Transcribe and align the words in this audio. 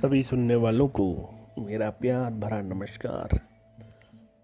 सभी 0.00 0.22
सुनने 0.22 0.54
वालों 0.54 0.88
को 0.88 1.34
मेरा 1.58 1.90
प्यार 1.90 2.32
भरा 2.32 2.60
नमस्कार। 2.60 3.40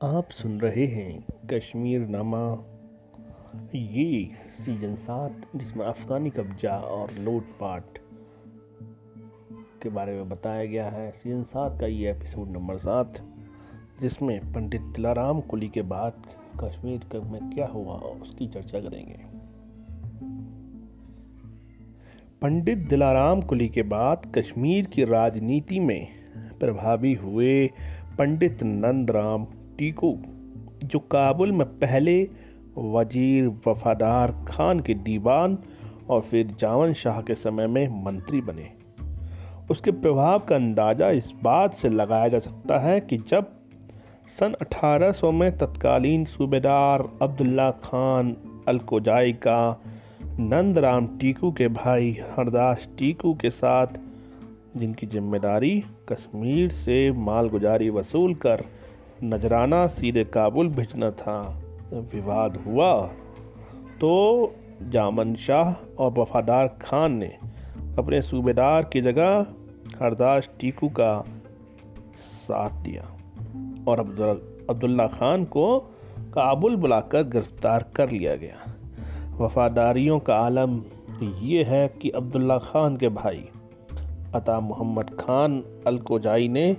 आप 0.02 0.28
सुन 0.30 0.60
रहे 0.60 0.86
हैं 0.86 1.24
कश्मीर 1.52 2.00
नामा। 2.00 2.64
ये 3.74 4.30
सीज़न 4.48 4.96
सात, 4.96 5.42
जिसमें 5.56 5.86
अफगानी 5.86 6.30
कब्जा 6.30 6.78
और 6.78 7.12
लूटपाट 7.12 7.98
के 9.82 9.88
बारे 9.88 10.12
में 10.12 10.28
बताया 10.28 10.64
गया 10.64 10.90
है। 10.90 11.10
सीज़न 11.10 11.42
सात 11.42 11.80
का 11.80 11.86
ये 11.86 12.10
एपिसोड 12.10 12.48
नंबर 12.48 12.78
सात, 12.78 13.14
जिसमें 14.00 14.52
पंडित 14.52 14.82
तिलाराम 14.82 15.40
कुली 15.40 15.68
के 15.68 15.82
बाद 15.82 16.12
कश्मीर 16.64 17.20
में 17.20 17.54
क्या 17.54 17.66
हुआ, 17.66 17.94
उसकी 17.94 18.48
चर्चा 18.48 18.80
करेंगे। 18.80 19.35
पंडित 22.42 22.78
दिलाराम 22.78 23.40
कुली 23.40 23.68
के 23.68 23.82
बाद 23.82 24.22
कश्मीर 24.34 24.86
की 24.86 25.04
राजनीति 25.04 25.80
में 25.80 26.08
प्रभावी 26.60 27.14
हुए 27.14 27.66
पंडित 28.18 28.62
नंदराम 28.62 29.44
टीकू, 29.78 30.18
जो 30.84 30.98
काबुल 30.98 31.52
में 31.52 31.66
पहले 31.66 32.28
वज़ीर 32.78 33.48
वफादार 33.66 34.32
खान 34.48 34.80
के 34.80 34.94
दीवान 34.94 35.58
और 36.10 36.20
फिर 36.20 36.46
जावन 36.60 36.92
शाह 36.92 37.20
के 37.20 37.34
समय 37.34 37.66
में 37.66 38.04
मंत्री 38.04 38.40
बने। 38.40 38.68
उसके 39.70 39.90
प्रभाव 39.90 40.38
का 40.38 40.54
अंदाज़ा 40.54 41.10
इस 41.10 41.32
बात 41.42 41.74
से 41.74 41.88
लगाया 41.88 42.28
जा 42.28 42.38
सकता 42.38 42.78
है 42.78 43.00
कि 43.00 43.18
जब 43.18 43.52
सन 44.40 44.54
1800 44.62 45.32
में 45.32 45.58
तत्कालीन 45.58 46.24
सूबेदार 46.24 47.08
अब्दुल्ला 47.22 47.70
खान 47.70 48.36
अलकोजाई 48.68 49.32
का 49.32 49.82
नंदराम 50.38 51.06
टीकू 51.18 51.50
के 51.50 51.66
भाई, 51.68 52.10
हरदास 52.30 52.86
टीकू 52.98 53.32
के 53.34 53.50
साथ, 53.50 53.86
जिनकी 54.76 55.06
ज़िम्मेदारी 55.06 55.70
कश्मीर 56.08 56.70
से 56.70 56.96
मालगुजारी 57.20 57.88
वसूल 57.90 58.34
कर 58.34 58.64
नजराना 59.24 59.86
सीधे 59.86 60.24
काबुल 60.24 60.68
भेजना 60.68 61.10
था, 61.10 61.38
विवाद 61.92 62.56
हुआ। 62.56 62.92
तो 64.00 64.12
जामन 64.90 65.34
शाह 65.36 65.72
और 65.98 66.12
वफादार 66.18 66.68
खान 66.82 67.16
ने 67.16 67.32
अपने 67.98 68.22
सूबेदार 68.22 68.90
की 68.92 69.00
जगह 69.00 69.46
हरदास 70.02 70.50
टीकू 70.60 70.88
का 71.00 71.20
साथ 72.44 72.82
दिया 72.84 73.08
और 73.88 74.00
अब्दुल्ला 74.70 75.06
खान 75.08 75.44
को 75.44 75.78
काबुल 76.34 76.76
बुलाकर 76.76 77.28
गिरफ़्तार 77.28 77.90
कर 77.96 78.10
लिया 78.10 78.36
गया। 78.36 78.72
वफादारियों 79.40 80.18
का 80.18 80.34
आलम 80.36 80.82
ये 81.42 81.64
है 81.64 81.88
कि 81.88 82.10
अब्दुल्ला 82.10 82.58
खान 82.58 82.96
के 82.96 83.08
भाई 83.08 83.48
अता 84.34 84.60
मोहम्मद 84.60 85.10
खान 85.10 85.62
अलकोजाई 85.86 86.48
ने, 86.48 86.76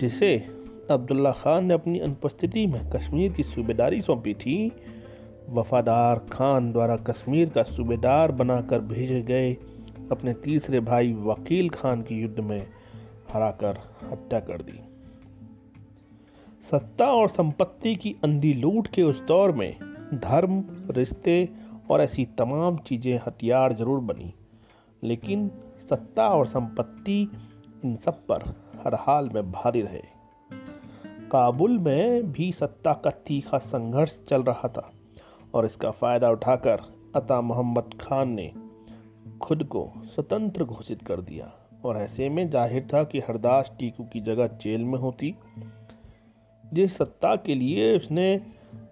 जिसे 0.00 0.46
अब्दुल्ला 0.90 1.30
खान 1.30 1.64
ने 1.64 1.74
अपनी 1.74 1.98
अनुपस्थिति 1.98 2.66
में 2.66 2.90
कश्मीर 2.90 3.32
की 3.32 3.42
सूबेदारी 3.42 4.02
सौंपी 4.02 4.34
थी, 4.34 4.72
वफादार 5.50 6.18
खान 6.18 6.72
द्वारा 6.72 6.96
कश्मीर 6.96 7.48
का 7.48 7.62
सूबेदार 7.62 8.32
बनाकर 8.32 8.78
भेजे 8.78 9.22
गए 9.22 9.52
अपने 10.12 10.34
तीसरे 10.34 10.80
भाई 10.80 11.12
वकील 11.12 11.68
खान 11.68 12.02
की 12.02 12.22
युद्ध 12.22 12.40
में 12.40 12.66
हराकर 13.32 13.78
हत्या 14.12 14.40
कर 14.40 14.62
दी। 14.62 14.80
सत्ता 16.70 17.06
और 17.06 17.28
संपत्ति 17.28 17.94
की 17.94 18.16
अंधी 18.24 18.54
लूट 18.54 18.86
के 18.86 19.02
उस 19.02 19.22
दौर 19.26 19.52
में 19.52 19.76
धर्म, 20.14 20.64
रिश्ते 20.90 21.61
और 21.92 22.00
ऐसी 22.00 22.24
तमाम 22.38 22.76
चीज़ें 22.78 23.20
हथियार 23.26 23.72
ज़रूर 23.72 24.00
बनी। 24.00 24.32
लेकिन 25.02 25.48
सत्ता 25.90 26.28
और 26.28 26.46
संपत्ति 26.46 27.20
इन 27.84 27.96
सब 27.96 28.26
पर 28.26 28.42
हर 28.84 28.94
हाल 28.94 29.28
में 29.28 29.50
भारी 29.52 29.82
रहे। 29.82 30.02
काबुल 31.30 31.78
में 31.78 32.32
भी 32.32 32.50
सत्ता 32.52 32.92
का 32.94 33.10
तीखा 33.26 33.58
संघर्ष 33.58 34.16
चल 34.28 34.42
रहा 34.42 34.68
था 34.68 34.90
और 35.54 35.66
इसका 35.66 35.90
फ़ायदा 35.90 36.30
उठाकर 36.30 36.82
अता 37.16 37.40
मोहम्मद 37.40 37.94
खान 38.00 38.28
ने 38.28 38.52
खुद 39.42 39.64
को 39.64 39.92
स्वतंत्र 40.04 40.64
घोषित 40.64 41.02
कर 41.02 41.20
दिया। 41.20 41.52
और 41.84 41.96
ऐसे 41.96 42.28
में 42.28 42.48
ज़ाहिर 42.50 42.86
था 42.94 43.02
कि 43.04 43.20
हरदास 43.20 43.70
टीकू 43.78 44.04
की 44.04 44.20
जगह 44.20 44.46
जेल 44.62 44.84
में 44.84 44.98
होती। 44.98 45.34
जिस 46.64 46.96
सत्ता 46.96 47.34
के 47.36 47.54
लिए 47.54 47.96
उसने 47.96 48.26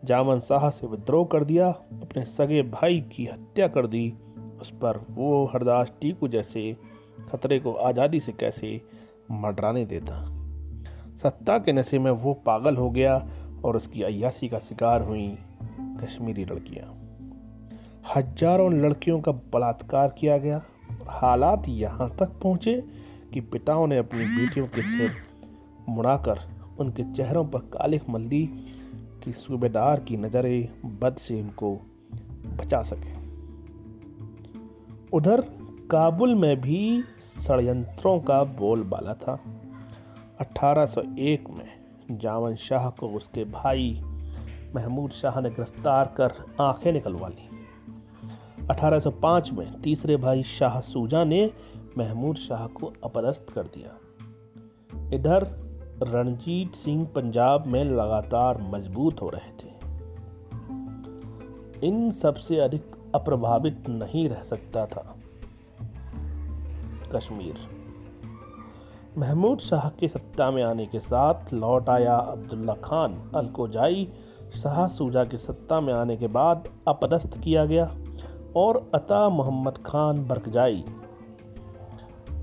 जामन 0.04 0.40
शाह 0.40 0.68
से 0.70 0.86
विद्रोह 0.86 1.24
कर 1.24 1.44
दिया, 1.44 1.68
अपने 1.68 2.24
सगे 2.24 2.62
भाई 2.62 3.00
की 3.12 3.26
हत्या 3.26 3.68
कर 3.68 3.86
दी। 3.86 4.12
उस 4.60 4.70
पर 4.70 5.00
वो 5.10 5.44
हरदास 5.46 5.92
टीकू 6.00 6.28
जैसे 6.28 6.72
खतरे 7.30 7.58
को 7.60 7.72
आज़ादी 7.72 8.20
से 8.20 8.32
कैसे 8.32 8.80
मडराने 9.32 9.84
देता। 9.84 10.24
सत्ता 11.22 11.58
के 11.58 11.72
नशे 11.72 11.98
में 11.98 12.10
वो 12.10 12.32
पागल 12.46 12.76
हो 12.76 12.90
गया 12.90 13.14
और 13.64 13.76
उसकी 13.76 14.02
अयासी 14.02 14.48
का 14.48 14.58
शिकार 14.58 15.02
हुई 15.02 15.28
कश्मीरी 16.02 16.44
लड़कियाँ। 16.44 16.94
हज़ारों 18.16 18.72
लड़कियों 18.72 19.20
का 19.20 19.32
बलात्कार 19.32 20.14
किया 20.18 20.38
गया 20.38 20.62
हालात 21.08 21.68
यहाँ 21.68 22.08
तक 22.18 22.38
पहुँचे 22.42 22.74
कि 23.32 23.40
पिताओं 23.40 23.86
ने 23.86 23.98
अपनी 23.98 24.24
बेटियों 24.26 24.66
के 24.66 24.82
सिर 24.82 25.12
मुड़ाकर 25.88 26.40
उनके 26.80 27.02
चेहरों 27.12 27.44
पर 27.44 27.58
कालिख 27.72 28.08
मल 28.10 28.24
दी 28.24 28.42
कि 29.24 29.32
सूबेदार 29.32 30.00
की 30.00 30.16
नज़रें 30.16 30.68
बद 30.98 31.16
से 31.16 31.42
उनको 31.42 31.80
बचा 32.56 32.82
सके। 32.82 33.20
उधर 35.12 35.40
काबुल 35.90 36.34
में 36.34 36.60
भी 36.60 37.02
षडयंत्रों 37.46 38.20
का 38.20 38.44
बोलबाला 38.44 39.14
था। 39.14 39.40
1801 40.40 41.50
में 41.50 41.68
जावन 42.10 42.56
शाह 42.56 42.90
को 42.90 43.08
उसके 43.08 43.44
भाई 43.44 44.02
महमूद 44.74 45.10
शाह 45.10 45.40
ने 45.40 45.50
गिरफ़्तार 45.50 46.14
कर 46.16 46.32
आँखें 46.60 46.92
निकलवा 46.92 47.28
ली। 47.28 47.48
1805 48.70 49.50
में 49.52 49.80
तीसरे 49.80 50.16
भाई 50.16 50.42
शाह 50.42 50.80
सूजा 50.80 51.24
ने 51.24 51.50
महमूद 51.98 52.36
शाह 52.36 52.66
को 52.66 52.92
अपदस्थ 53.04 53.54
कर 53.54 53.62
दिया। 53.62 53.96
इधर 55.14 55.69
रणजीत 56.02 56.74
सिंह 56.74 57.08
पंजाब 57.14 57.66
में 57.66 57.84
लगातार 57.84 58.58
मज़बूत 58.62 59.22
हो 59.22 59.28
रहे 59.28 59.52
थे। 59.52 59.70
इन 61.88 62.10
सबसे 62.10 62.60
अधिक 62.60 62.86
अप्रभावित 63.14 63.88
नहीं 63.88 64.28
रह 64.28 64.42
सकता 64.42 64.86
था। 64.86 65.16
कश्मीर। 67.12 67.54
महमूद 69.18 69.58
शाह 69.58 69.88
के 69.88 70.08
सत्ता 70.08 70.50
में 70.50 70.62
आने 70.62 70.86
के 70.86 71.00
साथ 71.00 71.52
लौट 71.52 71.88
आया 71.88 72.16
अब्दुल्ला 72.16 72.74
खान। 72.74 73.32
अलकोजाई 73.34 74.08
शाह 74.62 74.86
सूजा 74.86 75.24
के 75.24 75.36
सत्ता 75.36 75.80
में 75.80 75.94
आने 75.94 76.16
के 76.16 76.26
बाद 76.26 76.68
अपदस्थ 76.88 77.40
किया 77.40 77.64
गया 77.64 77.94
और 78.56 78.90
अता 78.94 79.28
मोहम्मद 79.28 79.78
खान 79.86 80.28
बरकजाई 80.28 80.84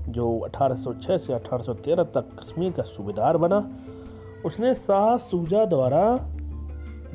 जो 0.08 0.38
1806 0.38 1.18
से 1.18 1.32
1813 1.32 2.04
तक 2.14 2.30
कश्मीर 2.38 2.72
का 2.72 2.82
सूबेदार 2.82 3.36
बना, 3.36 3.58
उसने 4.44 4.74
शाह 4.74 5.16
सूजा 5.16 5.64
द्वारा 5.64 6.16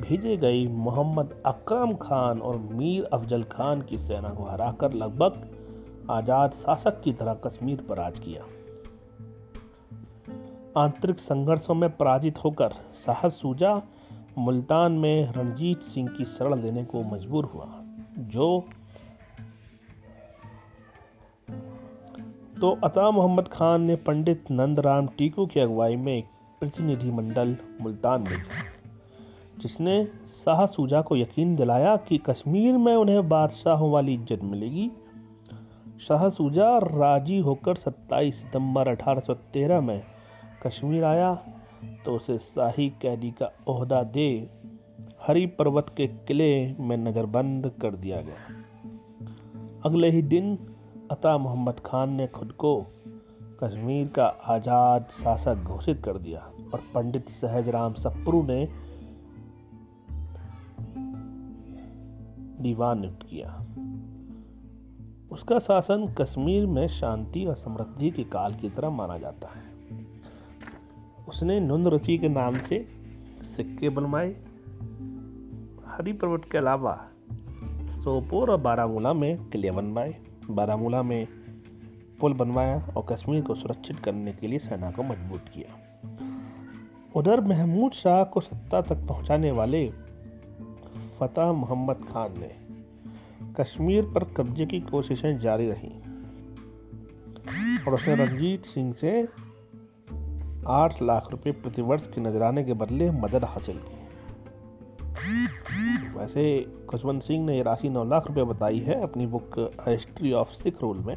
भेजे 0.00 0.36
गई 0.36 0.66
मोहम्मद 0.68 1.42
अकरम 1.46 1.94
खान 1.94 2.40
और 2.40 2.56
मीर 2.56 3.04
अफजल 3.04 3.42
खान 3.42 3.82
की 3.82 3.98
सेना 3.98 4.28
को 4.28 4.44
हराकर 4.44 4.92
लगभग 4.92 5.42
आज़ाद 6.10 6.50
शासक 6.50 7.00
की 7.00 7.12
तरह 7.12 7.34
कश्मीर 7.34 7.80
पर 7.88 7.96
राज 7.96 8.18
किया। 8.18 8.42
आंतरिक 10.76 11.18
संघर्षों 11.18 11.74
में 11.74 11.90
पराजित 11.96 12.44
होकर 12.44 12.68
शाह 13.06 13.28
सूजा 13.28 13.82
मुल्तान 14.38 14.92
में 14.92 15.32
रणजीत 15.32 15.82
सिंह 15.82 16.08
की 16.08 16.24
शरण 16.24 16.62
लेने 16.62 16.84
को 16.84 17.02
मजबूर 17.02 17.44
हुआ, 17.44 17.68
जो 18.18 18.64
तो 22.64 22.70
अता 22.84 23.10
मोहम्मद 23.10 23.48
खान 23.48 23.82
ने 23.82 23.94
पंडित 23.96 24.44
नंदराम 24.50 25.06
टीकू 25.06 25.44
की 25.46 25.60
अगुवाई 25.60 25.96
में 25.96 26.16
एक 26.18 26.26
प्रतिनिधि 26.60 27.10
मंडल 27.10 27.56
मुल्तान 27.80 28.24
भेजा 28.24 28.62
जिसने 29.62 30.04
शाह 30.44 30.64
सूजा 30.66 31.02
को 31.02 31.16
यकीन 31.16 31.54
दिलाया 31.56 31.96
कि 31.96 32.18
कश्मीर 32.18 32.78
में 32.78 32.94
उन्हें 32.96 33.28
बादशाहों 33.28 33.90
वाली 33.92 34.14
इज़्ज़त 34.14 34.44
मिलेगी। 34.44 34.90
शाह 36.08 36.28
सूजा 36.28 36.78
राज़ी 36.78 37.38
होकर 37.38 37.76
27 37.76 38.34
सितंबर 38.34 38.88
1813 38.88 39.80
में 39.80 40.02
कश्मीर 40.66 41.04
आया 41.04 41.34
तो 42.04 42.16
उसे 42.16 42.38
शाही 42.38 42.88
कैदी 43.02 43.30
का 43.30 43.52
ओहदा 43.68 44.02
दे 44.02 44.28
हरी 45.26 45.46
पर्वत 45.46 45.94
के 45.96 46.06
किले 46.06 46.54
में 46.80 46.96
नज़रबंद 46.96 47.72
कर 47.82 47.96
दिया 47.96 48.20
गया। 48.20 48.62
अगले 49.84 50.10
ही 50.10 50.22
दिन 50.22 50.56
अता 51.10 51.38
मोहम्मद 51.38 51.80
खान 51.86 52.10
ने 52.10 52.26
खुद 52.26 52.52
को 52.52 52.86
कश्मीर 53.62 54.08
का 54.08 54.26
आज़ाद 54.26 55.06
शासक 55.22 55.54
घोषित 55.54 56.02
कर 56.04 56.18
दिया 56.18 56.40
और 56.74 56.82
पंडित 56.94 57.28
सहजराम 57.28 57.94
सप्रू 57.94 58.42
ने 58.42 58.68
दीवान 62.62 63.00
नियुक्त 63.00 63.22
किया। 63.22 63.66
उसका 65.30 65.58
शासन 65.58 66.14
कश्मीर 66.18 66.66
में 66.66 66.88
शांति 66.88 67.44
और 67.44 67.54
समृद्धि 67.54 68.10
के 68.10 68.24
काल 68.24 68.54
की 68.54 68.70
तरह 68.70 68.90
माना 68.90 69.18
जाता 69.18 69.48
है। 69.48 69.62
उसने 71.28 71.60
नुंद 71.60 71.88
ऋषि 71.88 72.18
के 72.18 72.28
नाम 72.28 72.58
से 72.58 72.86
सिक्के 73.56 73.88
बनवाए। 73.88 74.28
हरी 75.86 76.12
पर्वत 76.12 76.42
के 76.52 76.58
अलावा 76.58 77.08
सोपोर 77.90 78.50
और 78.50 78.60
बारामूला 78.60 79.12
में 79.12 79.48
किले 79.48 79.70
बनवाए। 79.70 80.16
बारामूला 80.50 81.02
में 81.02 81.26
पुल 82.20 82.32
बनवाया 82.32 82.88
और 82.96 83.06
कश्मीर 83.10 83.42
को 83.42 83.54
सुरक्षित 83.54 83.98
करने 83.98 84.32
के 84.32 84.46
लिए 84.46 84.58
सेना 84.58 84.90
को 84.90 85.02
मज़बूत 85.02 85.44
किया। 85.54 85.80
उधर 87.16 87.40
महमूद 87.40 87.92
शाह 87.92 88.24
को 88.24 88.40
सत्ता 88.40 88.80
तक 88.80 89.06
पहुँचाने 89.08 89.50
वाले 89.50 89.88
फतेह 91.20 91.52
मोहम्मद 91.52 91.96
खान 91.96 92.34
ने 92.38 92.50
कश्मीर 93.58 94.02
पर 94.04 94.24
कब्जे 94.24 94.66
की 94.66 94.80
कोशिशें 94.80 95.38
जारी 95.38 95.70
रहीं 95.70 95.94
और 97.86 97.94
उसने 97.94 98.14
रंजीत 98.14 98.64
सिंह 98.64 98.92
से 98.92 99.28
आठ 100.66 101.02
लाख 101.02 101.30
रुपए 101.30 101.52
प्रतिवर्ष 101.52 102.06
के 102.06 102.20
नजराने 102.20 102.64
के 102.64 102.72
बदले 102.72 103.10
मदद 103.10 103.44
हासिल 103.44 103.78
की। 103.78 103.93
वैसे 106.18 106.72
खुशवंत 106.90 107.22
सिंह 107.22 107.46
ने 107.46 107.56
ये 107.56 107.62
राशि 107.62 107.88
नौ 107.88 108.04
लाख 108.04 108.26
रुपए 108.26 108.42
बताई 108.42 108.78
है 108.78 109.02
अपनी 109.02 109.26
book 109.26 109.70
history 109.88 110.32
of 110.32 110.48
Sikh 110.48 110.82
rule 110.82 110.98
में। 110.98 111.16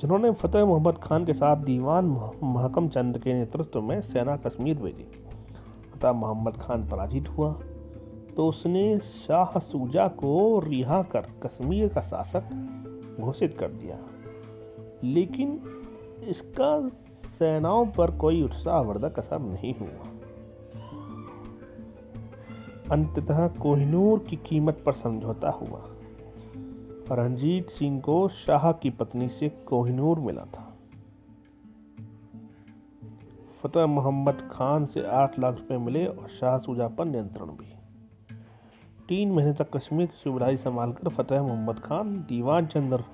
जिन्होंने 0.00 0.30
फतेह 0.30 0.64
मोहम्मद 0.64 0.94
खान 1.02 1.24
के 1.24 1.32
साथ 1.32 1.56
दीवान 1.56 2.04
महकम 2.42 2.88
चंद 2.88 3.18
के 3.18 3.34
नेतृत्व 3.34 3.82
में 3.82 4.00
सेना 4.00 4.36
कश्मीर 4.36 4.78
भेजी। 4.78 5.04
फतेह 5.94 6.12
मोहम्मद 6.12 6.56
खान 6.56 6.88
पराजित 6.88 7.28
हुआ। 7.28 7.52
तो 8.36 8.48
उसने 8.48 8.98
शाह 8.98 9.58
सूजा 9.58 10.08
को 10.08 10.60
रिहा 10.60 11.02
कर 11.02 11.20
कश्मीर 11.20 11.88
का 11.88 12.00
शासक 12.00 12.68
घोषित 13.20 13.56
कर 13.58 13.68
दिया। 13.68 13.98
लेकिन 15.04 15.62
इसका 16.28 16.90
सेनाओं 17.42 17.86
पर 17.86 18.10
कोई 18.10 18.42
उत्साहवर्धक 18.42 19.18
असर 19.18 19.38
नहीं 19.38 19.74
हुआ। 19.74 20.08
अंततः 22.90 23.48
कोहिनूर 23.48 24.18
की 24.18 24.36
कीमत 24.36 24.82
पर 24.86 24.92
समझौता 24.92 25.50
हुआ। 25.50 25.80
रंजीत 27.12 27.70
सिंह 27.70 28.00
को 28.00 28.28
शाह 28.28 28.72
की 28.72 28.90
पत्नी 28.90 29.28
से 29.28 29.48
कोहिनूर 29.48 30.18
मिला 30.18 30.42
था। 30.42 30.76
फतेह 33.62 33.86
मोहम्मद 33.86 34.48
खान 34.52 34.86
से 34.86 35.06
आठ 35.06 35.38
लाख 35.38 35.54
रुपए 35.54 35.76
मिले 35.76 36.06
और 36.06 36.28
शाह 36.28 36.58
सुजा 36.58 36.88
पर 36.88 37.04
नियंत्रण 37.04 37.46
भी। 37.46 37.74
तीन 39.08 39.32
महीने 39.32 39.52
तक 39.52 39.76
कश्मीर 39.76 40.06
की 40.06 40.16
सुविधाई 40.16 40.56
संभालकर 40.56 41.08
फतेह 41.08 41.42
मोहम्मद 41.42 41.78
खान 41.78 42.16
दीवान 42.18 42.66
चंद्र 42.66 43.04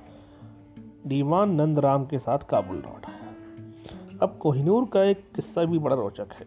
दीवान 1.06 1.50
नंद 1.50 1.78
राम 1.78 2.06
के 2.06 2.18
साथ 2.18 2.38
काबुल 2.38 2.76
लौटा 2.76 3.17
अब 4.22 4.38
कोहिनूर 4.40 4.84
का 4.84 5.02
एक 5.02 5.32
किस्सा 5.34 5.64
भी 5.64 5.78
बड़ा 5.78 5.96
रोचक 5.96 6.26
है। 6.32 6.46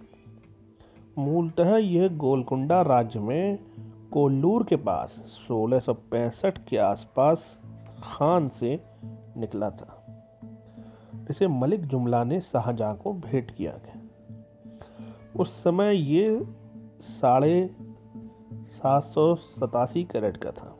मूलतः 1.17 1.75
यह 1.75 2.07
गोलकुंडा 2.07 2.81
राज्य 2.81 3.19
में 3.19 3.59
कोल्लूर 4.11 4.63
के 4.63 4.75
पास 4.75 5.09
सोलह 5.09 5.81
के 6.45 6.77
आसपास 6.77 7.57
खान 8.03 8.49
से 8.49 8.79
निकला 9.37 9.69
था। 9.69 9.97
इसे 11.29 11.47
मलिक 11.47 11.85
जुमला 11.85 12.23
ने 12.23 12.39
शाहजहां 12.39 12.95
को 12.95 13.13
भेंट 13.13 13.51
किया 13.51 13.71
गया। 13.71 14.01
उस 15.39 15.63
समय 15.63 15.95
ये 15.95 16.47
साढ़े 17.01 17.75
सात 18.53 19.03
सौ 19.03 19.35
सतासी 19.35 20.03
कैरेट 20.03 20.37
का 20.37 20.51
था। 20.51 20.77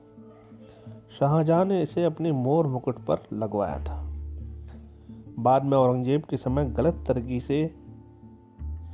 शाहजहां 1.20 1.66
ने 1.66 1.82
इसे 1.82 2.04
अपने 2.04 2.32
मोर 2.32 2.68
मुकुट 2.68 3.00
पर 3.06 3.18
लगवाया 3.34 3.80
था। 3.80 4.01
बाद 5.42 5.64
में 5.64 5.78
औरंगज़ेब 5.78 6.24
के 6.30 6.38
समय 6.38 6.66
गलत 6.70 7.04
तरीके 7.08 7.40
से 7.40 7.66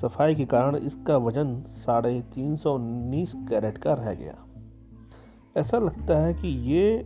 सफ़ाई 0.02 0.36
के 0.36 0.46
कारण 0.46 0.76
इसका 0.76 1.18
वज़न 1.18 1.56
साढ़े 1.78 2.20
तीन 2.34 2.56
सौ 2.56 2.74
उन्नीस 2.76 3.32
कैरेट 3.50 3.78
का 3.78 3.94
रह 3.94 4.14
गया। 4.14 4.36
ऐसा 5.58 5.78
लगता 5.78 6.18
है 6.18 6.34
कि 6.34 6.48
ये 6.72 6.98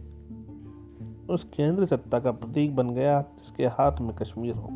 उस 1.30 1.44
केंद्र 1.44 1.86
सत्ता 1.86 2.20
का 2.20 2.32
प्रतीक 2.32 2.76
बन 2.76 2.90
गया 2.90 3.22
जिसके 3.22 3.66
हाथ 3.68 4.02
में 4.02 4.16
कश्मीर 4.16 4.56
हो। 4.56 4.70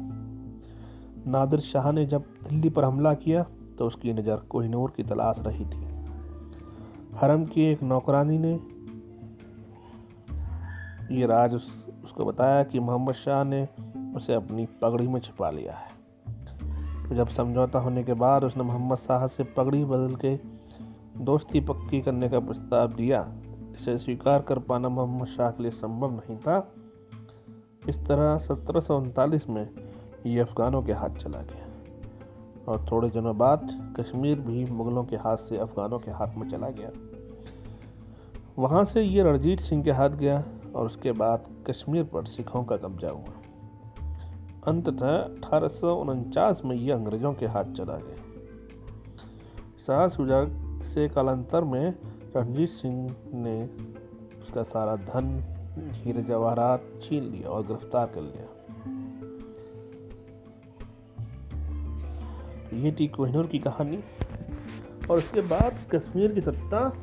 नादिर 1.31 1.59
शाह 1.59 1.91
ने 1.91 2.05
जब 2.05 2.23
दिल्ली 2.43 2.69
पर 2.69 2.83
हमला 2.83 3.13
किया 3.13 3.43
तो 3.77 3.87
उसकी 3.87 4.13
नज़र 4.13 4.45
कोहिनूर 4.49 4.93
की 4.97 5.03
तलाश 5.03 5.39
रही 5.39 5.65
थी। 5.65 5.83
हरम 7.15 7.45
की 7.45 7.61
एक 7.61 7.83
नौकरानी 7.83 8.37
ने 8.37 8.53
ये 11.11 11.25
राज 11.25 11.53
उस, 11.53 11.67
उसको 12.03 12.25
बताया 12.25 12.63
कि 12.63 12.79
मोहम्मद 12.79 13.15
शाह 13.15 13.43
ने 13.43 13.67
उसे 14.15 14.33
अपनी 14.33 14.67
पगड़ी 14.81 15.07
में 15.07 15.19
छिपा 15.21 15.49
लिया 15.49 15.73
है। 15.73 15.93
तो 17.09 17.15
जब 17.15 17.27
समझौता 17.27 17.79
होने 17.79 18.03
के 18.03 18.13
बाद 18.13 18.43
उसने 18.43 18.63
मोहम्मद 18.63 18.97
शाह 18.97 19.27
से 19.27 19.43
पगड़ी 19.57 19.83
बदल 19.85 20.15
के 20.15 20.35
दोस्ती 21.23 21.59
पक्की 21.59 22.01
करने 22.01 22.29
का 22.29 22.39
प्रस्ताव 22.39 22.93
दिया, 22.93 23.19
इसे 23.75 23.97
स्वीकार 23.97 24.41
कर 24.41 24.59
पाना 24.59 24.89
मोहम्मद 24.89 25.27
शाह 25.27 25.51
के 25.51 25.63
लिए 25.63 25.71
संभव 25.71 26.11
नहीं 26.11 26.37
था। 26.37 26.57
इस 27.89 27.97
तरह 28.07 28.37
सत्रह 28.37 28.79
सौ 28.79 28.97
उनतालीस 28.97 29.49
में 29.49 29.67
ये 30.25 30.39
अफगानों 30.39 30.81
के 30.83 30.93
हाथ 30.93 31.09
चला 31.09 31.41
गया 31.41 32.71
और 32.71 32.85
थोड़े 32.91 33.09
दिनों 33.09 33.37
बाद 33.37 33.67
कश्मीर 33.99 34.39
भी 34.39 34.65
मुगलों 34.65 35.03
के 35.03 35.15
हाथ 35.15 35.37
से 35.37 35.57
अफगानों 35.57 35.99
के 35.99 36.11
हाथ 36.11 36.37
में 36.37 36.49
चला 36.49 36.69
गया। 36.69 36.91
वहाँ 38.59 38.83
से 38.85 39.01
ये 39.01 39.23
रणजीत 39.23 39.59
सिंह 39.59 39.83
के 39.83 39.91
हाथ 39.91 40.09
गया 40.09 40.43
और 40.75 40.85
उसके 40.85 41.11
बाद 41.11 41.45
कश्मीर 41.69 42.03
पर 42.03 42.25
सिखों 42.25 42.63
का 42.63 42.77
कब्जा 42.77 43.09
हुआ। 43.09 43.41
अंततः 44.67 45.17
अठारह 45.17 45.67
सौ 45.67 45.95
उनचास 45.95 46.61
में 46.65 46.75
यह 46.75 46.95
अंग्रेज़ों 46.95 47.33
के 47.33 47.45
हाथ 47.45 47.63
चला 47.63 47.95
गया। 47.95 48.15
शाह 49.87 50.07
शुजा 50.07 50.45
से 50.81 51.09
कालांतर 51.09 51.63
में 51.63 51.95
रणजीत 52.37 52.69
सिंह 52.69 53.15
ने 53.33 53.65
उसका 54.41 54.63
सारा 54.63 54.95
धन, 54.95 55.43
हीरे 55.91 56.23
जवाहरात 56.23 56.83
छीन 57.03 57.23
लिया 57.23 57.49
और 57.49 57.67
गिरफ़्तार 57.67 58.07
कर 58.07 58.21
लिया। 58.21 58.45
ये 62.77 62.91
थी 62.99 63.07
कोहिनूर 63.07 63.47
की 63.47 63.59
कहानी। 63.59 63.99
और 65.11 65.17
उसके 65.17 65.41
बाद 65.41 65.75
कश्मीर 65.95 66.31
की 66.31 66.41
सत्ता 66.41 66.97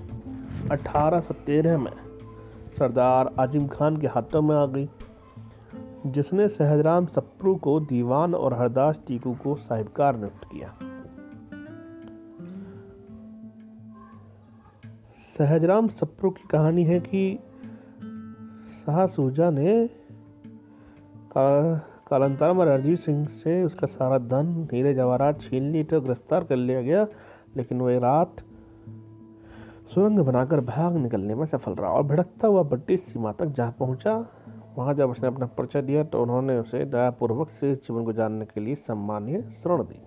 1813 0.73 1.79
में 1.79 1.93
सरदार 2.79 3.35
आजिम 3.39 3.67
खान 3.67 3.97
के 3.97 4.07
हाथों 4.07 4.43
में 4.43 4.57
आ 4.57 4.67
गई। 4.67 4.89
जिसने 6.07 6.47
सहजराम 6.49 7.07
सप्रू 7.07 7.55
को 7.57 7.79
दीवान 7.81 8.35
और 8.35 8.55
हरदास 8.55 8.99
टीकू 9.07 9.33
को 9.35 9.55
साहिबकार 9.57 10.17
नियुक्त 10.17 10.45
किया। 10.45 10.73
सहजराम 15.37 15.89
सप्रू 15.89 16.31
की 16.31 16.49
कहानी 16.49 16.85
है 16.85 16.99
कि 17.01 17.39
शाह 18.83 19.07
सूजा 19.07 19.51
ने 19.51 19.87
कालांतर 21.37 22.53
में 22.53 22.65
रणजीत 22.67 23.01
सिंह 23.01 23.25
से 23.25 23.63
उसका 23.65 23.87
सारा 23.87 24.19
धन, 24.19 24.69
हीरे 24.73 24.95
जवाहरात, 24.95 25.41
छीन 25.41 25.71
ली 25.73 25.85
तो 25.85 26.01
गिरफ़्तार 26.01 26.45
कर 26.45 26.57
लिया 26.57 26.81
गया, 26.83 27.07
लेकिन 27.57 27.81
वह 27.81 27.99
रात 27.99 28.45
सुरंग 29.95 30.19
बनाकर 30.19 30.61
भाग 30.61 30.97
निकलने 30.97 31.35
में 31.35 31.47
सफल 31.47 31.73
रहा 31.73 31.91
और 31.91 32.03
भड़कता 32.03 32.49
हुआ 32.49 32.63
ब्रिटिश 32.63 33.01
सीमा 33.03 33.33
तक 33.33 33.47
जहाँ 33.47 33.75
पहुँचा। 33.79 34.15
वहाँ 34.77 34.95
जब 34.95 35.11
उसने 35.11 35.29
अपना 35.29 35.47
परिचय 35.47 35.83
दिया 35.83 36.03
तो 36.05 36.23
उन्होंने 36.23 36.59
उसे 36.59 36.85
दयापूर्वक 36.85 37.51
से 37.51 37.75
जीवन 37.77 38.05
गुजारने 38.05 38.45
के 38.45 38.61
लिए 38.61 38.75
सम्मानीय 38.75 39.41
श्रण 39.63 39.83
दी। 39.83 40.01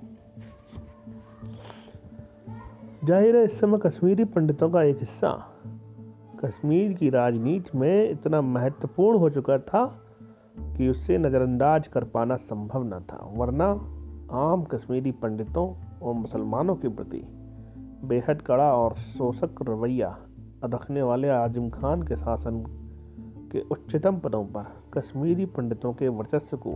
ज़ाहिर 3.06 3.36
है, 3.36 3.44
इस 3.44 3.60
समय 3.60 3.78
कश्मीरी 3.78 4.24
पंडितों 4.26 4.70
का 4.70 4.82
एक 4.84 5.00
हिस्सा 5.00 5.32
कश्मीर 6.46 6.94
की 6.94 7.10
राजनीति 7.10 7.78
में 7.78 8.10
इतना 8.10 8.42
महत्वपूर्ण 8.42 9.18
हो 9.20 9.30
चुका 9.30 9.58
था 9.60 9.86
कि 10.78 10.88
उससे 10.90 11.18
नज़रअंदाज 11.18 11.88
कर 11.88 12.04
पाना 12.04 12.36
संभव 12.36 12.84
न 12.84 13.00
था, 13.02 13.18
वरना 13.36 13.68
आम 14.44 14.64
कश्मीरी 14.64 15.12
पंडितों 15.12 15.68
और 16.00 16.14
मुसलमानों 16.14 16.76
के 16.76 16.90
प्रति 16.90 17.22
बेहद 18.06 18.42
कड़ा 18.42 18.72
और 18.74 18.96
शोषक 18.96 19.62
रवैया 19.62 20.16
रखने 20.66 21.02
वाले 21.02 21.30
आज़म 21.30 21.70
खान 21.70 22.02
के 22.04 22.16
शासन 22.16 22.64
के 23.56 23.62
उच्चतम 23.72 24.20
पदों 24.20 24.44
पर 24.46 24.66
कश्मीरी 24.94 25.46
पंडितों 25.46 25.94
के 25.94 26.08
वर्चस्व 26.08 26.58
को 26.58 26.74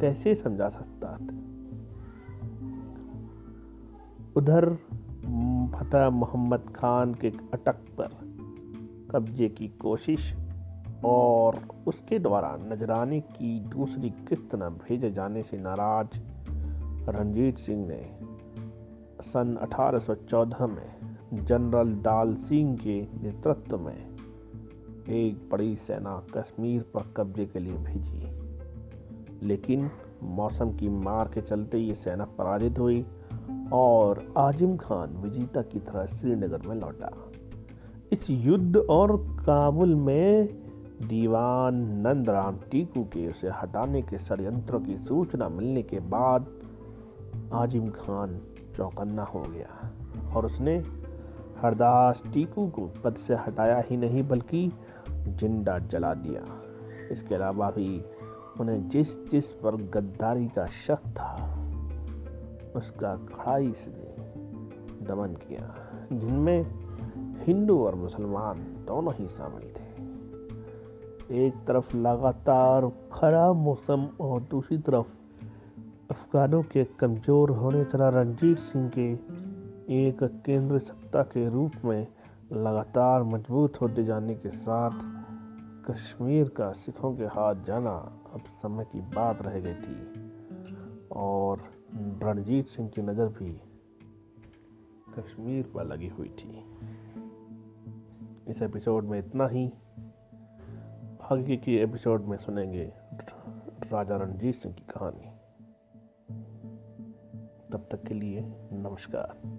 कैसे 0.00 0.34
समझा 0.34 0.68
सकता 0.68 1.12
उधर 4.36 4.66
फतेह 5.74 6.08
मोहम्मद 6.10 6.72
खान 6.76 7.14
के 7.14 7.28
अटक 7.52 7.84
पर 7.98 8.16
कब्जे 9.10 9.48
की 9.48 9.68
कोशिश 9.80 10.32
और 11.04 11.60
उसके 11.86 12.18
द्वारा 12.18 12.56
नजराने 12.62 13.20
की 13.20 13.58
दूसरी 13.68 14.10
किस्त 14.28 14.54
न 14.54 14.68
भेजे 14.80 15.10
जाने 15.10 15.42
से 15.42 15.58
नाराज़ 15.58 16.18
रंजीत 17.10 17.58
सिंह 17.58 17.86
ने 17.88 18.02
सन 19.24 19.56
1814 19.62 20.68
में 20.68 21.44
जनरल 21.46 21.94
दाल 22.02 22.34
सिंह 22.44 22.76
के 22.76 23.00
नेतृत्व 23.22 23.78
में 23.78 24.07
एक 25.10 25.48
बड़ी 25.52 25.74
सेना 25.74 26.22
कश्मीर 26.36 26.82
पर 26.82 27.12
कब्जे 27.16 27.46
के 27.46 27.58
लिए 27.58 27.72
भेजी 27.72 29.46
लेकिन 29.46 29.90
मौसम 30.22 30.70
की 30.70 30.88
मार 30.88 31.28
के 31.28 31.40
चलते 31.40 31.78
ये 31.78 31.94
सेना 31.94 32.24
पराजित 32.24 32.78
हुई 32.78 33.06
और 33.72 34.34
आजिम 34.38 34.76
खान 34.76 35.16
विजेता 35.16 35.62
की 35.62 35.78
तरह 35.78 36.06
श्रीनगर 36.06 36.66
में 36.66 36.76
लौटा। 36.76 37.10
इस 38.12 38.30
युद्ध 38.30 38.76
और 38.76 39.16
काबुल 39.16 39.94
में 39.94 40.48
दीवान 41.02 41.74
नंदराम 41.74 42.56
टीकू 42.56 43.04
के 43.04 43.28
उसे 43.28 43.48
हटाने 43.48 44.02
के 44.02 44.18
षडयंत्र 44.18 44.78
की 44.78 44.96
सूचना 44.96 45.48
मिलने 45.48 45.82
के 45.82 46.00
बाद 46.00 46.46
आजिम 47.52 47.90
खान 47.90 48.40
चौकन्ना 48.76 49.24
हो 49.24 49.40
गया 49.40 49.90
और 50.34 50.46
उसने 50.46 50.76
हरदास 51.62 52.22
टीकू 52.34 52.66
को 52.66 52.90
पद 53.04 53.14
से 53.26 53.34
हटाया 53.34 53.82
ही 53.90 53.96
नहीं, 53.96 54.28
बल्कि 54.28 54.72
ज़िंदा 55.36 55.78
जला 55.78 56.14
दिया। 56.14 56.42
इसके 57.12 57.34
अलावा 57.34 57.70
भी 57.70 58.04
उन्हें 58.60 58.88
जिस 58.88 59.08
जिस 59.30 59.46
पर 59.46 59.76
गद्दारी 59.76 60.46
का 60.48 60.66
शक 60.66 61.02
था, 61.16 61.34
उसका 62.76 63.14
कड़ाई 63.16 63.72
से 63.72 63.90
दमन 65.06 65.34
किया, 65.42 65.74
जिनमें 66.12 66.60
हिंदू 67.46 67.78
और 67.84 67.94
मुसलमान 67.94 68.58
दोनों 68.86 69.14
ही 69.14 69.28
शामिल 69.28 69.68
थे। 69.68 71.46
एक 71.46 71.54
तरफ़ 71.68 71.96
लगातार 71.96 72.90
खराब 73.12 73.56
मौसम 73.56 74.08
और 74.20 74.40
दूसरी 74.40 74.78
तरफ़ 74.78 75.06
अफगानों 76.10 76.62
के 76.62 76.84
कमज़ोर 76.84 77.50
होने 77.50 77.84
तरह 77.84 78.08
रणजीत 78.08 78.58
सिंह 78.58 78.90
के 78.98 79.12
एक 79.98 80.22
केंद्र 80.46 80.78
सत्ता 80.78 81.22
के 81.22 81.48
रूप 81.48 81.72
में 81.84 82.06
लगातार 82.52 83.22
मज़बूत 83.22 83.80
होते 83.80 84.04
जाने 84.04 84.34
के 84.34 84.48
साथ 84.48 85.17
कश्मीर 85.90 86.48
का 86.48 86.72
सिखों 86.72 87.16
के 87.16 87.24
हाथ 87.24 87.54
जाना 87.54 88.22
अब 88.32 88.40
समय 88.40 88.84
की 88.84 89.00
बात 89.00 89.42
रह 89.42 89.60
गई 89.60 89.74
थी। 89.74 90.28
और 91.12 91.60
रणजीत 92.22 92.66
सिंह 92.66 92.88
की 92.88 93.02
नज़र 93.02 93.26
भी 93.26 93.60
कश्मीर 95.18 95.72
पर 95.74 95.84
लगी 95.84 96.08
हुई 96.08 96.28
थी। 96.28 96.58
इस 98.48 98.62
एपिसोड 98.62 99.04
में 99.04 99.18
इतना 99.18 99.48
ही। 99.48 99.72
आगे 101.20 101.56
की 101.56 101.76
एपिसोड 101.76 102.22
में 102.22 102.36
सुनेंगे 102.36 102.92
राजा 103.92 104.16
रणजीत 104.16 104.54
सिंह 104.54 104.74
की 104.74 104.84
कहानी। 104.90 105.30
तब 107.72 107.88
तक 107.92 108.02
के 108.08 108.14
लिए 108.14 108.40
नमस्कार। 108.72 109.58